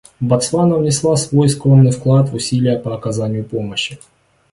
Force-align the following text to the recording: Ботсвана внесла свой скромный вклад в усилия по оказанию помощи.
Ботсвана 0.19 0.77
внесла 0.77 1.15
свой 1.15 1.47
скромный 1.47 1.91
вклад 1.91 2.29
в 2.31 2.33
усилия 2.33 2.79
по 2.79 2.95
оказанию 2.95 3.45
помощи. 3.45 3.99